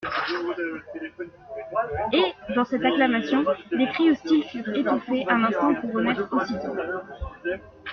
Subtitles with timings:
[2.11, 6.75] Et, dans cette acclamation, les cris hostiles furent étouffés un instant pour renaître aussitôt.